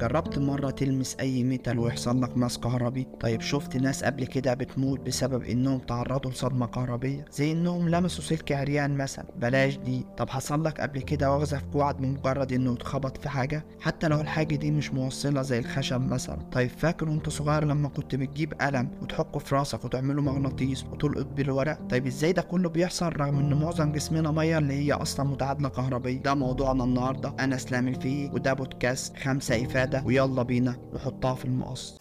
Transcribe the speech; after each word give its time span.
جربت 0.00 0.38
مرة 0.38 0.70
تلمس 0.70 1.16
أي 1.20 1.44
metal 1.44 1.78
ويحصل 1.78 2.22
لك 2.22 2.36
ماس 2.36 2.58
كهربي؟ 2.58 3.06
طيب 3.20 3.40
شفت 3.40 3.76
ناس 3.76 4.04
قبل 4.04 4.24
كده 4.26 4.54
بتموت 4.54 5.00
بسبب 5.00 5.42
إنهم 5.42 5.78
تعرضوا 5.78 6.30
لصدمة 6.30 6.66
كهربية 6.66 7.24
زي 7.32 7.52
إنهم 7.52 7.88
لمسوا 7.88 8.24
سلك 8.24 8.52
عريان 8.52 8.96
مثلا. 8.96 9.24
بلاش 9.36 9.76
دي. 9.76 10.04
طب 10.16 10.28
حصل 10.30 10.64
لك 10.64 10.80
قبل 10.80 11.00
كده 11.00 11.32
وغزة 11.32 11.58
في 11.58 11.64
كوعك 11.72 11.96
بمجرد 11.96 12.52
إنه 12.52 12.72
اتخبط 12.72 13.16
في 13.18 13.28
حاجة؟ 13.28 13.64
حتى 13.80 14.08
لو 14.08 14.20
الحاجة 14.20 14.56
دي 14.56 14.70
مش 14.70 14.92
موصلة 14.92 15.42
زي 15.42 15.58
الخشب 15.58 16.00
مثلا. 16.00 16.38
طيب 16.52 16.70
فاكر 16.70 17.08
وأنت 17.08 17.28
صغير 17.28 17.64
لما 17.64 17.88
كنت 17.88 18.14
بتجيب 18.14 18.54
قلم 18.54 18.88
وتحكه 19.02 19.38
في 19.38 19.54
راسك 19.54 19.84
وتعمله 19.84 20.22
مغناطيس 20.22 20.84
وتلقط 20.84 21.26
بالورق 21.26 21.78
طيب 21.90 22.06
إزاي 22.06 22.32
ده 22.32 22.42
كله 22.42 22.68
بيحصل 22.68 23.06
رغم 23.16 23.38
إن 23.38 23.54
معظم 23.54 23.92
جسمنا 23.92 24.30
مية 24.30 24.58
اللي 24.58 24.74
هي 24.74 24.92
أصلا 24.92 25.26
متعادلة 25.28 25.68
كهربية؟ 25.68 26.22
ده 26.22 26.34
موضوعنا 26.34 26.84
النهاردة. 26.84 27.34
أنا 27.40 27.56
إسلام 27.56 27.88
الفقي 27.88 28.26
وده 28.26 28.52
بودكاست 28.52 29.16
خمسة 29.16 29.64
إفادة. 29.64 29.87
ويلا 30.06 30.42
بينا 30.42 30.76
نحطها 30.94 31.34
في 31.34 31.44
المقص. 31.44 31.96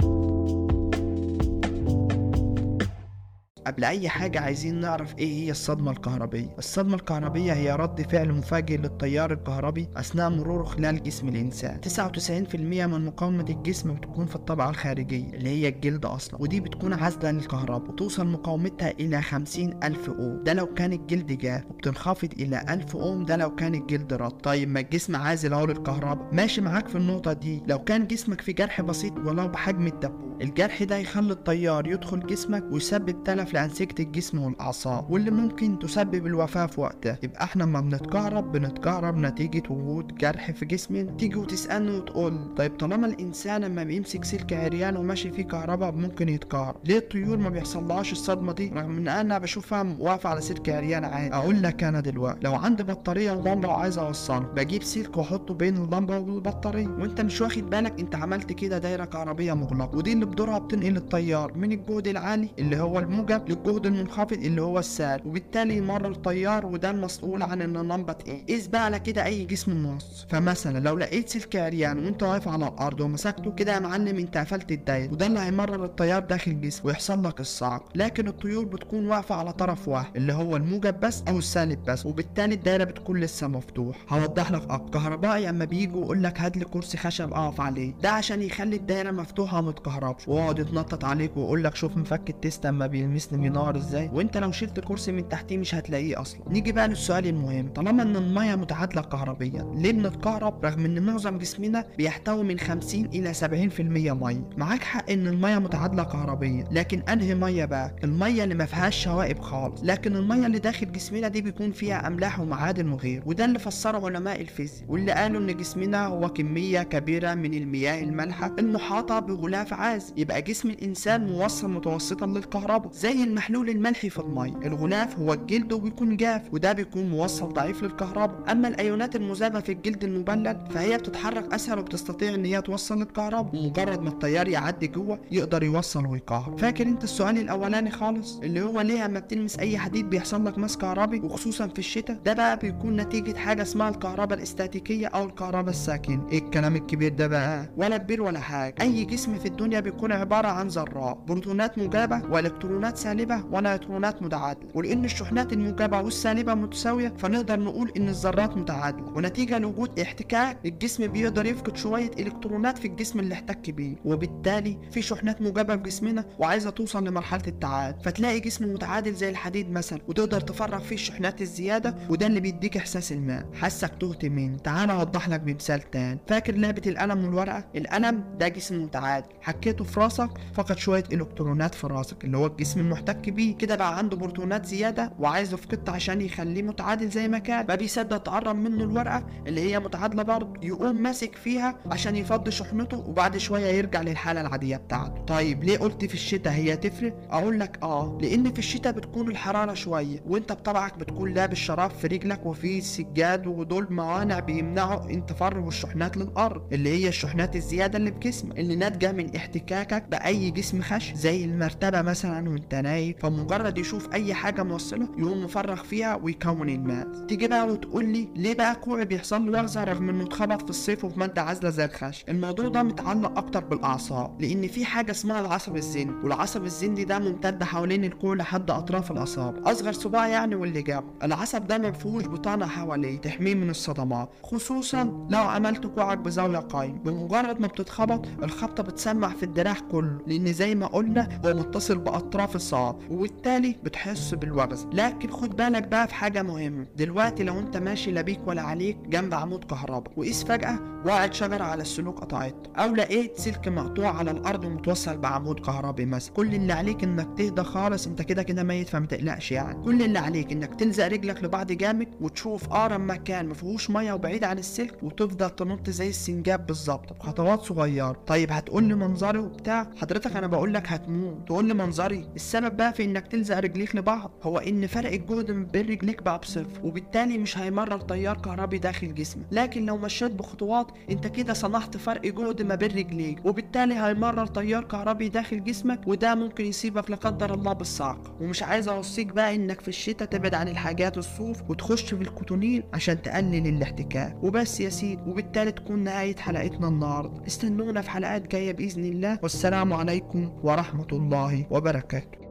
قبل 3.68 3.84
أي 3.84 4.10
حاجة 4.10 4.40
عايزين 4.40 4.80
نعرف 4.80 5.18
إيه 5.18 5.44
هي 5.46 5.52
الصدمة 5.52 5.92
الكهربية. 5.92 6.56
الصدمة 6.58 6.96
الكهربية 6.96 7.54
هي 7.54 7.76
رد 7.76 8.02
فعل 8.12 8.34
مفاجئ 8.34 8.78
للتيار 8.78 9.32
الكهربي 9.32 9.88
أثناء 9.98 10.30
مروره 10.30 10.64
خلال 10.64 11.04
جسم 11.04 11.28
الإنسان. 11.30 11.82
99% 11.82 12.56
من 12.88 13.06
مقاومة 13.06 13.46
الجسم 13.50 13.94
بتكون 13.94 14.26
في 14.26 14.36
الطبقة 14.36 14.70
الخارجية 14.70 15.34
اللي 15.34 15.50
هي 15.50 15.68
الجلد 15.68 16.06
أصلا 16.06 16.42
ودي 16.42 16.60
بتكون 16.60 16.94
عازلة 16.94 17.32
للكهرباء 17.32 17.90
وتوصل 17.92 18.28
مقاومتها 18.28 18.92
إلى 18.92 19.22
50 19.22 19.80
ألف 19.84 20.10
أوم. 20.10 20.44
ده 20.44 20.54
لو 20.54 20.66
كان 20.74 20.94
الجلد 20.94 21.32
جاف 21.32 21.64
وبتنخفض 21.70 22.30
إلى 22.40 22.66
1000 22.70 22.96
أوم 22.96 23.26
ده 23.26 23.36
لو 23.36 23.56
كان 23.56 23.76
الجلد 23.76 24.14
رد. 24.14 24.32
طيب 24.32 24.70
ما 24.70 24.80
الجسم 24.80 25.16
عازل 25.16 25.54
أهو 25.54 25.66
للكهرباء. 25.66 26.30
ماشي 26.34 26.62
معاك 26.62 26.88
في 26.88 26.96
النقطة 26.98 27.34
دي. 27.34 27.64
لو 27.68 27.80
كان 27.80 28.08
جسمك 28.08 28.42
في 28.42 28.54
جرح 28.54 28.82
بسيط 28.82 29.14
ولو 29.18 29.48
بحجم 29.48 29.88
الدبوس 29.88 30.28
الجرح 30.42 30.84
ده 30.84 30.98
يخلي 30.98 31.34
التيار 31.34 31.88
يدخل 31.88 32.20
جسمك 32.28 32.64
ويسبب 32.72 33.24
تلف 33.24 33.54
لأنسجة 33.58 33.96
الجسم 34.00 34.40
والأعصاب 34.40 35.12
واللي 35.12 35.32
ممكن 35.32 35.80
تسبب 35.80 36.26
الوفاة 36.28 36.66
في 36.66 36.82
وقتها. 36.82 37.18
يبقى 37.24 37.44
إحنا 37.44 37.64
لما 37.64 37.82
بنتكهرب 37.82 38.52
بنتكهرب 38.52 39.18
نتيجة 39.18 39.64
وجود 39.70 40.16
جرح 40.16 40.52
في 40.52 40.66
جسمنا. 40.66 41.12
تيجي 41.12 41.36
وتسألني 41.36 41.92
وتقول 41.98 42.56
طيب 42.58 42.78
طالما 42.78 43.08
الإنسان 43.08 43.62
لما 43.62 43.84
بيمسك 43.84 44.24
سلك 44.24 44.54
عريان 44.54 44.98
وماشي 44.98 45.32
فيه 45.32 45.44
كهرباء 45.44 45.92
ممكن 45.92 46.30
يتكهرب. 46.30 46.76
ليه 46.86 46.98
الطيور 46.98 47.38
ما 47.38 47.50
بيحصلهاش 47.50 48.12
الصدمة 48.12 48.54
دي؟ 48.54 48.70
رغم 48.76 48.98
إن 48.98 49.08
أنا 49.08 49.38
بشوفها 49.38 49.96
واقفة 50.00 50.30
على 50.30 50.42
سلك 50.42 50.70
عريان 50.70 51.06
عادي. 51.06 51.34
أقول 51.36 51.62
لك 51.64 51.84
أنا 51.84 52.00
دلوقتي 52.00 52.40
لو 52.44 52.56
عندي 52.56 52.84
بطارية 52.84 53.32
ولمبة 53.32 53.68
وعايز 53.68 53.98
أوصلها 53.98 54.40
بجيب 54.40 54.84
سلك 54.84 55.18
وأحطه 55.18 55.54
بين 55.54 55.78
اللمبة 55.78 56.20
والبطارية. 56.20 56.88
وأنت 56.88 57.22
مش 57.22 57.42
واخد 57.42 57.70
بالك؟ 57.70 58.00
أنت 58.00 58.16
عملت 58.16 58.52
كده 58.54 58.78
دايرة 58.78 59.06
كهربية 59.06 59.54
مغلقة 59.54 59.98
ودي 59.98 60.14
اللي 60.14 60.26
بدورها 60.26 60.60
بتنقل 60.60 60.98
التيار 60.98 61.54
من 61.58 61.72
الجهد 61.72 62.08
العالي 62.08 62.50
اللي 62.60 62.78
هو 62.78 63.00
الموجب 63.00 63.47
للجهد 63.50 63.86
المنخفض 63.86 64.34
اللي 64.34 64.62
هو 64.62 64.80
السالب 64.80 65.26
وبالتالي 65.26 65.78
يمر 65.78 66.08
التيار 66.08 66.66
وده 66.66 66.90
المسؤول 66.92 67.42
عن 67.44 67.62
إن 67.62 67.78
اللمبه 67.78 68.14
تقيم 68.14 68.46
قيس 68.50 68.68
بقى 68.68 68.86
على 68.86 69.00
كده 69.00 69.26
أي 69.26 69.46
جسم 69.46 69.84
موصل 69.84 70.28
فمثلا 70.30 70.80
لو 70.80 70.98
لقيت 70.98 71.30
سلك 71.30 71.56
عريان 71.56 72.06
وأنت 72.06 72.24
واقف 72.24 72.48
على 72.48 72.68
الأرض 72.68 73.02
ومسكته 73.02 73.52
كده 73.52 73.74
يا 73.74 73.80
معلم 73.80 74.18
أنت 74.18 74.38
قفلت 74.38 74.72
الدايرة 74.72 75.12
وده 75.12 75.26
اللي 75.28 75.40
هيمرر 75.40 75.86
التيار 75.86 76.22
داخل 76.24 76.52
الجسم 76.52 76.82
ويحصل 76.88 77.24
لك 77.26 77.40
الصعق 77.40 77.84
لكن 77.96 78.28
الطيور 78.28 78.66
بتكون 78.66 79.08
واقفة 79.08 79.36
على 79.36 79.54
طرف 79.54 79.88
واحد 79.88 80.16
اللي 80.16 80.34
هو 80.34 80.56
الموجب 80.56 81.00
بس 81.00 81.24
أو 81.28 81.38
السالب 81.38 81.84
بس 81.86 82.06
وبالتالي 82.06 82.56
الدايرة 82.56 82.84
بتكون 82.84 83.20
لسه 83.20 83.48
مفتوح 83.48 83.96
هوضح 84.10 84.52
لك 84.52 84.62
أكتر. 84.70 84.88
كهربائي 85.00 85.50
أما 85.50 85.66
بيجوا 85.66 86.02
يقول 86.02 86.24
لك 86.24 86.42
هات 86.42 86.58
لي 86.58 86.66
كرسي 86.66 86.98
خشب 86.98 87.34
أقف 87.34 87.62
عليه. 87.62 87.94
ده 88.02 88.10
عشان 88.12 88.42
يخلي 88.42 88.76
الدايرة 88.76 89.12
مفتوحة 89.12 89.60
وما 89.60 89.72
تكهربش 89.72 90.28
ويقعد 90.28 90.60
يتنطط 90.60 91.06
عليك 91.06 91.38
ويقول 91.38 91.64
لك 91.64 91.76
شوف 91.76 91.98
مفك 91.98 92.30
التيست 92.30 92.66
اما 92.66 92.88
بينار 93.36 93.78
إزاي؟ 93.78 94.10
وإنت 94.14 94.38
لو 94.38 94.52
شلت 94.52 94.78
الكرسي 94.78 95.12
من 95.12 95.30
تحتيه 95.30 95.58
مش 95.58 95.76
هتلاقيه 95.76 96.22
أصلا. 96.22 96.42
نيجي 96.50 96.72
بقى 96.72 96.88
للسؤال 96.88 97.28
المهم. 97.28 97.68
طالما 97.74 98.04
إن 98.04 98.16
المية 98.16 98.56
متعادلة 98.56 99.02
كهربيا 99.02 99.72
ليه 99.76 99.92
بنتكهرب 99.92 100.66
رغم 100.66 100.86
إن 100.86 101.06
معظم 101.06 101.38
جسمنا 101.38 101.86
بيحتوي 101.98 102.44
من 102.44 102.60
50 102.60 103.06
إلى 103.06 103.34
70% 103.34 103.82
مية؟ 104.14 104.50
معاك 104.58 104.84
حق 104.84 105.10
إن 105.12 105.28
المية 105.28 105.58
متعادلة 105.60 106.04
كهربيا 106.04 106.66
لكن 106.72 107.00
أنهي 107.02 107.36
مية 107.36 107.66
بقى؟ 107.66 107.96
المية 108.04 108.44
اللي 108.44 108.56
ما 108.56 108.66
فيهاش 108.66 109.04
شوائب 109.04 109.40
خالص. 109.40 109.82
لكن 109.84 110.16
المية 110.16 110.46
اللي 110.46 110.60
داخل 110.60 110.92
جسمنا 110.92 111.28
دي 111.28 111.42
بيكون 111.42 111.72
فيها 111.72 112.08
أملاح 112.08 112.40
ومعادن 112.40 112.90
وغيره 112.90 113.24
وده 113.26 113.46
اللي 113.46 113.60
فسره 113.60 114.06
علماء 114.06 114.42
الفيزياء 114.42 114.86
واللي 114.92 115.12
قالوا 115.12 115.42
إن 115.42 115.58
جسمنا 115.58 116.06
هو 116.06 116.30
كمية 116.30 116.84
كبيرة 116.84 117.34
من 117.34 117.54
المياه 117.54 118.04
المالحة 118.04 118.56
المحاطة 118.60 119.20
بغلاف 119.20 119.74
عازل 119.74 120.14
يبقى 120.18 120.42
جسم 120.42 120.70
الإنسان 120.70 121.26
موصل 121.28 121.70
متوسطا 121.72 122.26
للكهرباء 122.26 122.92
زي 122.92 123.17
المحلول 123.24 123.70
الملحي 123.70 124.10
في 124.10 124.20
الميه 124.20 124.54
الغلاف 124.66 125.20
هو 125.20 125.34
الجلد 125.34 125.74
وبيكون 125.74 126.18
جاف 126.18 126.42
وده 126.54 126.74
بيكون 126.74 127.10
موصل 127.10 127.54
ضعيف 127.54 127.84
للكهرباء. 127.84 128.52
أما 128.52 128.68
الأيونات 128.68 129.16
المذابة 129.16 129.60
في 129.60 129.72
الجلد 129.72 130.04
المبلل 130.04 130.58
فهي 130.70 130.98
بتتحرك 130.98 131.54
أسهل 131.54 131.80
وبتستطيع 131.80 132.34
إن 132.36 132.46
هي 132.46 132.62
توصل 132.62 132.98
للكهرباء. 133.00 133.56
ومجرد 133.56 134.02
ما 134.02 134.10
التيار 134.10 134.48
يعدي 134.48 134.88
جوه 134.88 135.20
يقدر 135.32 135.64
يوصل 135.64 136.06
ويكهرب. 136.06 136.60
فاكر 136.60 136.86
أنت 136.88 137.04
السؤال 137.04 137.38
الأولاني 137.38 137.92
خالص؟ 137.92 138.40
اللي 138.44 138.62
هو 138.62 138.82
ليه 138.82 139.06
اما 139.06 139.20
بتلمس 139.20 139.60
أي 139.60 139.78
حديد 139.78 140.10
بيحصل 140.10 140.46
لك 140.46 140.58
ماس 140.58 140.78
كهربي 140.78 141.20
وخصوصا 141.20 141.68
في 141.68 141.80
الشتاء؟ 141.80 142.18
ده 142.26 142.34
بقى 142.34 142.58
بيكون 142.58 142.96
نتيجة 142.96 143.38
حاجة 143.38 143.62
اسمها 143.62 143.90
الكهرباء 143.90 144.38
الاستاتيكية 144.38 145.08
أو 145.08 145.26
الكهرباء 145.26 145.70
الساكنة. 145.70 146.28
إيه 146.32 146.40
الكلام 146.40 146.76
الكبير 146.76 147.14
ده 147.14 147.28
بقى؟ 147.28 147.70
ولا 147.78 147.98
كبير 147.98 148.22
ولا 148.22 148.40
حاجة. 148.40 148.76
أي 148.82 149.06
جسم 149.06 149.36
في 149.40 149.46
الدنيا 149.48 149.80
بيكون 149.80 150.12
عبارة 150.12 150.48
عن 150.48 150.68
ذرات 150.68 151.18
بروتونات 151.28 151.78
موجبه 151.78 152.22
وإلكترونات 152.32 152.98
سالبة 153.08 153.44
ونيوترونات 153.52 154.22
متعادلة. 154.22 154.70
ولأن 154.76 155.06
الشحنات 155.06 155.54
الموجبه 155.54 156.02
والسالبه 156.02 156.54
متساوية 156.54 157.14
فنقدر 157.18 157.60
نقول 157.60 157.92
إن 157.98 158.10
الذرات 158.10 158.58
متعادلة. 158.58 159.08
ونتيجة 159.16 159.58
لوجود 159.58 160.00
احتكاك 160.00 160.58
الجسم 160.66 161.08
بيقدر 161.08 161.46
يفقد 161.46 161.78
شوية 161.78 162.12
إلكترونات 162.20 162.78
في 162.78 162.88
الجسم 162.88 163.20
اللي 163.20 163.34
احتك 163.34 163.70
بيه. 163.70 163.96
وبالتالي 164.06 164.78
في 164.92 165.02
شحنات 165.02 165.42
موجبة 165.42 165.76
في 165.76 165.84
جسمنا 165.84 166.26
وعايزة 166.40 166.70
توصل 166.70 167.08
لمرحلة 167.08 167.42
التعادل. 167.48 168.04
فتلاقي 168.04 168.40
جسم 168.40 168.74
متعادل 168.74 169.14
زي 169.14 169.30
الحديد 169.30 169.72
مثلا 169.72 170.00
وتقدر 170.08 170.42
تفرغ 170.42 170.80
فيه 170.80 170.96
الشحنات 170.96 171.42
الزيادة 171.42 171.96
وده 172.10 172.28
اللي 172.28 172.40
بيديك 172.40 172.78
إحساس 172.78 173.12
الماء 173.12 173.46
حاسك 173.54 173.92
تهت 174.00 174.26
مني 174.26 174.58
تعال 174.58 174.90
أوضح 174.90 175.30
لك 175.30 175.40
بمثال 175.40 175.82
تاني. 175.92 176.20
فاكر 176.28 176.56
لعبة 176.56 176.82
القلم 176.88 177.26
والورقة؟ 177.26 177.66
القلم 177.76 178.24
ده 178.40 178.48
جسم 178.48 178.84
متعادل. 178.84 179.28
حكيته 179.42 179.84
في 179.84 180.00
راسك 180.00 180.30
فقد 180.54 180.78
شوية 180.78 181.04
إلكترونات 181.14 181.76
في 181.76 181.88
راسك 181.88 182.24
اللي 182.24 182.38
هو 182.38 182.46
الجسم 182.46 182.90
المحتك 182.98 183.30
بيه 183.30 183.56
كده 183.58 183.76
بقى 183.76 183.98
عنده 183.98 184.18
بروتونات 184.18 184.66
زيادة 184.66 185.12
وعايز 185.20 185.54
يفقدها 185.54 185.94
عشان 185.96 186.22
يخليه 186.22 186.62
متعادل 186.64 187.10
زي 187.10 187.28
ما 187.28 187.38
كان. 187.40 187.66
ما 187.70 187.76
بيصدق 187.76 188.18
تقرب 188.18 188.56
منه 188.56 188.84
الورقة 188.84 189.24
اللي 189.48 189.62
هي 189.62 189.80
متعادلة 189.80 190.24
برضه 190.24 190.54
يقوم 190.66 191.02
ماسك 191.02 191.36
فيها 191.36 191.76
عشان 191.92 192.16
يفضي 192.16 192.52
شحنته 192.52 192.98
وبعد 192.98 193.38
شوية 193.38 193.66
يرجع 193.68 194.02
للحالة 194.02 194.42
العادية 194.42 194.78
بتاعته. 194.78 195.22
طيب 195.24 195.64
ليه 195.64 195.78
قلت 195.78 196.06
في 196.06 196.14
الشتاء 196.14 196.54
هي 196.54 196.78
تفرق؟ 196.78 197.14
أقول 197.30 197.60
لك 197.60 197.80
آه 197.84 198.18
لأن 198.22 198.54
في 198.54 198.60
الشتاء 198.60 198.94
بتكون 198.94 199.28
الحرارة 199.30 199.74
شوية 199.74 200.20
وأنت 200.28 200.52
بطبعك 200.52 200.98
بتكون 200.98 201.34
لابس 201.34 201.58
شراب 201.58 201.92
في 201.92 202.08
رجلك 202.08 202.46
وفي 202.46 202.82
سجاد 202.82 203.48
ودول 203.48 203.88
موانع 203.90 204.40
بيمنعوا 204.40 205.10
ان 205.10 205.26
تفرغ 205.26 205.68
الشحنات 205.68 206.18
للأرض 206.18 206.74
اللي 206.74 206.90
هي 206.90 207.08
الشحنات 207.08 207.56
الزيادة 207.56 207.98
اللي 207.98 208.12
في 208.12 208.20
جسمك 208.20 208.60
اللي 208.60 208.76
ناتجة 208.76 209.12
من 209.12 209.36
احتكاكك 209.36 210.04
بأي 210.12 210.52
جسم 210.52 210.82
خش 210.82 211.14
زي 211.14 211.46
المرتبة 211.46 212.02
مثلا 212.02 212.50
وانت 212.50 212.76
نايم 212.88 213.16
فمجرد 213.20 213.78
يشوف 213.78 214.14
أي 214.14 214.34
حاجة 214.34 214.64
موصلة 214.64 215.08
يقوم 215.18 215.44
مفرغ 215.44 215.76
فيها 215.84 216.16
ويكون 216.16 216.70
الماء. 216.70 217.08
تيجي 217.28 217.48
بقى 217.48 217.68
وتقول 217.68 218.06
لي 218.06 218.30
ليه 218.36 218.54
بقى 218.56 218.76
كوعي 218.76 219.06
بيحصل 219.06 219.46
له 219.46 219.62
لغزه 219.62 219.84
رغم 219.84 220.10
إنه 220.10 220.24
اتخبط 220.24 220.62
في 220.64 220.70
الصيف 220.70 221.06
وفي 221.06 221.20
مادة 221.20 221.42
عازلة 221.42 221.70
زي 221.70 221.86
الخش 221.86 222.26
الموضوع 222.30 222.68
ده 222.68 222.84
متعلق 222.84 223.38
أكتر 223.38 223.64
بالأعصاب 223.64 224.42
لأن 224.42 224.68
في 224.68 224.86
حاجة 224.86 225.12
اسمها 225.12 225.40
العصب 225.42 225.76
الزندي 225.76 226.14
والعصب 226.24 226.64
الزندي 226.64 227.04
ده 227.06 227.20
ممتد 227.20 227.64
حوالين 227.64 228.04
الكوع 228.04 228.36
لحد 228.36 228.72
أطراف 228.72 229.12
الاصابع 229.12 229.72
أصغر 229.72 229.92
صباع 229.92 230.28
يعني 230.28 230.56
واللي 230.56 230.82
جنبه. 230.82 231.04
العصب 231.24 231.68
ده 231.68 231.78
ما 231.78 231.92
فيهوش 231.92 232.28
بطانة 232.28 232.66
حواليه 232.68 233.18
تحميه 233.18 233.56
من 233.56 233.70
الصدمات. 233.70 234.30
خصوصا 234.44 235.28
لو 235.30 235.40
عملت 235.40 235.88
كوعك 235.88 236.18
بزاوية 236.18 236.58
قايمة. 236.58 237.00
بمجرد 237.00 237.60
ما 237.62 237.68
بتتخبط 237.68 238.26
الخبطة 238.44 238.84
بتسمع 238.84 239.30
في 239.30 239.44
الدراع 239.44 239.76
كله 239.92 240.18
لأن 240.28 240.54
زي 240.54 240.76
ما 240.76 240.88
قلنا 240.88 241.40
هو 241.46 241.54
متصل 241.54 241.98
بأطراف 241.98 242.56
الصواب 242.78 243.12
وبالتالي 243.12 243.76
بتحس 243.84 244.34
بالوغز 244.34 244.88
لكن 244.94 245.32
خد 245.32 245.56
بالك 245.56 245.88
بقى 245.88 246.08
في 246.08 246.14
حاجة 246.14 246.42
مهمة. 246.44 246.86
دلوقتي 246.98 247.44
لو 247.44 247.60
انت 247.60 247.78
ماشي 247.78 248.12
لا 248.12 248.22
بيك 248.22 248.40
ولا 248.48 248.62
عليك 248.62 248.98
جنب 248.98 249.34
عمود 249.34 249.64
كهرباء 249.64 250.14
وقيس 250.18 250.44
فجأة 250.44 250.80
وقعت 251.06 251.34
شجرة 251.34 251.64
على 251.64 251.82
السلوك 251.82 252.20
قطعته 252.20 252.56
أو 252.76 252.96
لقيت 252.96 253.38
سلك 253.38 253.68
مقطوع 253.68 254.18
على 254.18 254.32
الأرض 254.32 254.66
ومتوصل 254.66 255.18
بعمود 255.18 255.60
كهربي 255.60 256.06
مثلا. 256.06 256.34
كل 256.34 256.56
اللي 256.56 256.74
عليك 256.74 257.04
إنك 257.04 257.38
تهدى 257.38 257.64
خالص 257.64 258.08
أنت 258.08 258.22
كده 258.22 258.44
كده 258.44 258.64
ميت 258.64 258.90
فما 258.90 259.06
تقلقش 259.06 259.52
يعني. 259.52 259.84
كل 259.84 260.02
اللي 260.02 260.20
عليك 260.20 260.52
إنك 260.52 260.76
تلزق 260.76 261.08
رجلك 261.08 261.44
لبعض 261.44 261.72
جامد 261.72 262.08
وتشوف 262.22 262.64
أقرب 262.70 263.00
مكان 263.02 263.46
ما 263.48 263.54
فيهوش 263.54 263.90
مية 263.90 264.14
وبعيد 264.14 264.44
عن 264.44 264.58
السلك 264.58 265.04
وتفضل 265.04 265.50
تنط 265.50 265.90
زي 265.90 266.10
السنجاب 266.10 266.66
بالظبط. 266.66 267.14
بخطوات 267.14 267.62
صغيرة. 267.62 268.18
طيب 268.28 268.52
هتقول 268.52 268.84
لي 268.84 268.96
منظري 268.96 269.40
وبتاع؟ 269.40 269.88
حضرتك 270.02 270.36
أنا 270.36 270.48
بقول 270.48 270.74
لك 270.74 270.88
هتموت. 270.92 271.38
تقول 271.48 271.66
لي 271.66 271.74
منظري؟ 271.74 272.30
السبب 272.36 272.67
بقى 272.74 272.94
في 272.94 273.04
إنك 273.04 273.28
تلزق 273.28 273.60
رجليك 273.60 273.96
لبعض. 273.96 274.32
هو 274.44 274.58
إن 274.58 274.88
فرق 274.88 275.12
الجهد 275.12 275.52
بين 275.52 275.90
رجليك 275.90 276.24
بقى 276.24 276.40
بصفر 276.40 276.82
وبالتالي 276.84 277.38
مش 277.38 277.58
هيمرر 277.58 278.00
تيار 278.00 278.38
كهربي 278.38 278.78
داخل 278.78 279.14
جسمك. 279.14 279.46
لكن 279.52 279.86
لو 279.86 279.98
مشيت 279.98 280.32
بخطوات 280.32 280.88
أنت 281.12 281.28
كده 281.28 281.54
صنعت 281.54 281.98
فرق 281.98 282.22
جهد 282.22 282.62
ما 282.62 282.76
بين 282.76 282.92
رجليك 282.92 283.46
وبالتالي 283.46 283.94
هيمرر 283.94 284.46
تيار 284.46 284.84
كهربي 284.84 285.30
داخل 285.30 285.64
جسمك 285.64 286.02
وده 286.08 286.36
ممكن 286.36 286.66
يصيبك 286.66 287.10
لا 287.10 287.16
قدر 287.16 287.54
الله 287.54 287.74
بالصعق. 287.74 288.36
ومش 288.42 288.64
عايز 288.64 288.88
أوصيك 288.88 289.28
بقى 289.28 289.56
إنك 289.56 289.82
في 289.82 289.88
الشتاء 289.88 290.28
تبعد 290.28 290.54
عن 290.54 290.68
الحاجات 290.68 291.18
الصوف 291.18 291.62
وتخش 291.70 292.14
في 292.14 292.22
الكوتونين 292.22 292.84
عشان 292.94 293.22
تقلل 293.22 293.68
الاحتكاك. 293.68 294.38
وبس 294.44 294.80
يا 294.82 294.90
سيدي 294.90 295.22
وبالتالي 295.28 295.72
تكون 295.72 296.00
نهاية 296.00 296.36
حلقتنا 296.36 296.88
النهارده. 296.88 297.48
استنونا 297.48 298.02
في 298.02 298.10
حلقات 298.10 298.52
جاية 298.52 298.72
بإذن 298.72 299.04
الله. 299.04 299.40
والسلام 299.44 299.94
عليكم 299.94 300.52
ورحمة 300.64 301.08
الله 301.12 301.66
وبركاته. 301.72 302.48